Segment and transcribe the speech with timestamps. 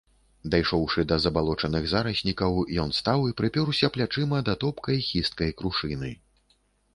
[0.53, 6.11] Дайшоўшы да забалочаных зараснікаў, ён стаў і прыпёрся плячыма да топкай хісткай крушыны.